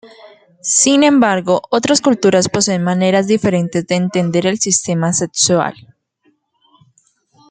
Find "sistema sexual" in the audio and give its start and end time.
4.59-5.75